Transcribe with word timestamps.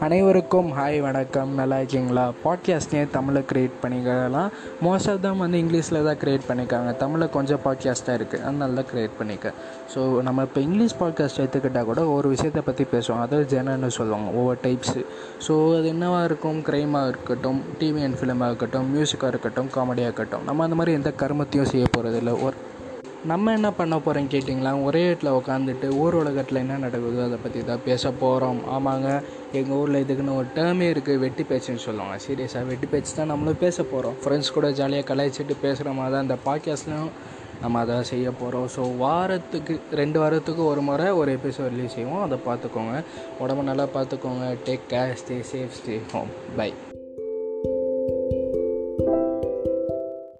அனைவருக்கும் 0.00 0.72
ஹாய் 0.72 1.00
வணக்கம். 1.00 1.54
நல்லா 1.54 1.76
இருக்கீங்களா? 1.76 2.32
பாட்காஸ்ட்னே 2.44 3.10
தமிழை 3.10 3.42
க்ரியேட் 3.52 3.76
பண்ணிக்கலாம் 3.82 4.48
மோஸ்ட் 4.82 5.10
ஆஃப் 5.10 5.22
தம் 5.22 5.38
வந்து 5.38 5.58
இங்கிலீஷில் 5.58 6.04
தான் 6.04 6.16
க்ரியேட் 6.16 6.48
பண்ணியிருக்காங்க 6.48 6.96
தமிழில் 6.96 7.30
கொஞ்சம் 7.30 7.58
பாட்காஸ்ட்டாக 7.64 8.02
தான் 8.04 8.18
இருக்குது 8.18 8.42
அதனால 8.42 8.72
தான் 8.72 8.84
க்ரியேட் 8.94 9.10
பண்ணிக்க. 9.18 9.52
ஸோ 9.94 10.22
நம்ம 10.22 10.42
இப்போ 10.42 10.60
இங்கிலீஷ் 10.60 10.96
பாட்காஸ்ட் 11.00 11.36
எடுத்துக்கிட்டால் 11.36 11.84
கூட 11.84 12.06
ஒரு 12.06 12.28
விஷயத்தை 12.28 12.62
பற்றி 12.62 12.86
பேசுவோம். 12.92 13.20
அதாவது 13.20 13.58
ஜெனர்னு 13.58 13.86
சொல்லுவாங்க. 13.86 14.30
ஒவ்வொரு 14.30 14.58
டைப்ஸு 14.62 15.04
ஸோ 15.48 15.78
அது 15.78 15.86
என்னவாக 15.86 16.24
இருக்கும்? 16.24 16.60
க்ரைமாக 16.60 17.08
இருக்கட்டும் 17.08 17.62
டிவி 17.80 18.02
அண்ட் 18.02 18.14
ஃபிலிமாக 18.14 18.46
இருக்கட்டும் 18.46 18.96
மியூசிக்காக 18.96 19.26
இருக்கட்டும் 19.26 19.68
காமெடியாக 19.74 20.10
இருக்கட்டும். 20.10 20.44
நம்ம 20.44 20.62
அந்த 20.62 20.74
மாதிரி 20.74 20.96
எந்த 20.96 21.12
கர்மத்தையும் 21.18 21.70
செய்ய 21.70 21.86
போகிறதில்ல 21.96 22.42
ஒரு 22.42 22.54
நம்ம 23.30 23.52
என்ன 23.52 23.68
பண்ண 23.76 23.94
போகிறோம் 23.98 24.28
கேட்டிங்களா? 24.32 24.72
ஒரே 24.86 25.00
இடத்துல 25.10 25.30
உட்காந்துட்டு 25.38 25.86
ஊர் 26.02 26.16
உலகத்தில் 26.20 26.60
என்ன 26.62 26.74
நடக்குதோ 26.82 27.22
அதை 27.24 27.38
பற்றி 27.42 27.60
தான் 27.70 27.82
பேச 27.86 28.10
போகிறோம் 28.22 28.60
ஆமாங்க 28.74 29.08
எங்கள் 29.58 29.76
ஊரில் 29.78 30.00
இதுக்குன்னு 30.02 30.36
ஒரு 30.40 30.48
டேர்மே 30.56 30.86
இருக்குது 30.92 31.22
வெட்டி 31.24 31.44
பேச்சுன்னு 31.50 31.84
சொல்லுவாங்க. 31.86 32.16
சீரியஸாக 32.26 32.68
வெட்டி 32.70 32.88
பேச்சு 32.92 33.14
தான் 33.16 33.30
நம்மளும் 33.32 33.62
பேச 33.64 33.84
போகிறோம் 33.92 34.16
ஃப்ரெண்ட்ஸ் 34.24 34.54
கூட 34.56 34.68
ஜாலியாக 34.80 35.08
கலாய்ச்சிட்டு 35.10 35.56
பேசுகிற 35.64 35.94
மாதிரி 35.98 36.14
தான் 36.14 36.26
இந்த 36.28 36.38
பாட்காஸ்ட்லையும் 36.48 37.12
நம்ம 37.62 37.80
அதை 37.84 37.96
செய்ய 38.12 38.30
போகிறோம் 38.40 38.68
ஸோ 38.76 38.84
வாரத்துக்கு 39.04 39.76
ரெண்டு 40.02 40.20
வாரத்துக்கு 40.22 40.64
ஒரு 40.72 40.84
முறை 40.90 41.08
ஒரு 41.20 41.32
எபிசோட் 41.38 41.72
ரிலீஸ் 41.74 41.96
செய்வோம். 41.98 42.24
அதை 42.26 42.38
பார்த்துக்கோங்க. 42.48 42.96
உடம்பு 43.44 43.64
நல்லா 43.70 43.88
பார்த்துக்கோங்க. 43.96 44.46
Take 44.68 44.86
care 44.94 45.16
stay 45.22 45.38
safe 45.52 45.78
stay 45.80 45.98
home 46.14 46.32
bye 46.60 46.70